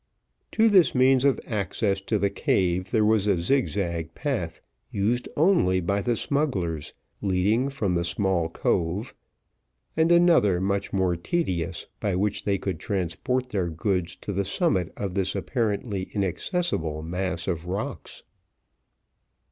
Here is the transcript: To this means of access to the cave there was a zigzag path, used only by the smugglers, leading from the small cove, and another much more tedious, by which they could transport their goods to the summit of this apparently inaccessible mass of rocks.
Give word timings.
To 0.53 0.67
this 0.67 0.95
means 0.95 1.25
of 1.25 1.39
access 1.45 2.01
to 2.01 2.17
the 2.17 2.31
cave 2.31 2.89
there 2.89 3.05
was 3.05 3.27
a 3.27 3.37
zigzag 3.37 4.15
path, 4.15 4.59
used 4.89 5.29
only 5.37 5.79
by 5.79 6.01
the 6.01 6.15
smugglers, 6.15 6.95
leading 7.21 7.69
from 7.69 7.93
the 7.93 8.03
small 8.03 8.49
cove, 8.49 9.13
and 9.95 10.11
another 10.11 10.59
much 10.59 10.91
more 10.91 11.15
tedious, 11.15 11.85
by 11.99 12.15
which 12.15 12.45
they 12.45 12.57
could 12.57 12.79
transport 12.79 13.49
their 13.49 13.69
goods 13.69 14.15
to 14.21 14.33
the 14.33 14.43
summit 14.43 14.91
of 14.97 15.13
this 15.13 15.35
apparently 15.35 16.09
inaccessible 16.15 17.03
mass 17.03 17.47
of 17.47 17.67
rocks. 17.67 18.23